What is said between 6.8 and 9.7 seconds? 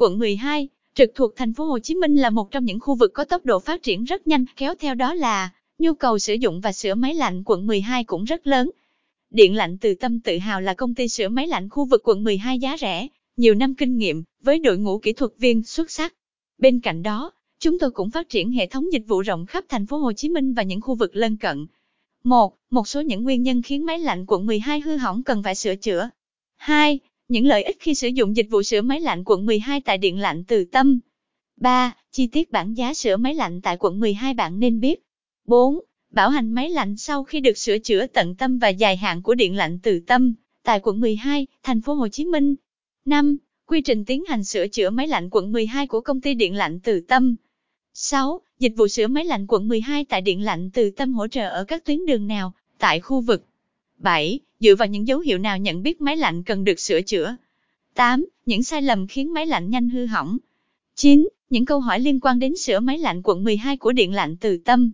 máy lạnh quận 12 cũng rất lớn. Điện